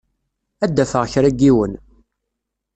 [0.63, 1.73] Ad d-afeɣ kra n yiwen.